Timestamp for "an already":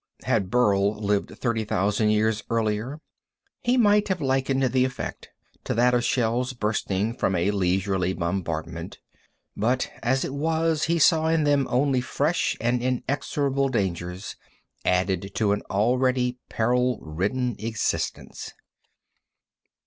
15.51-16.39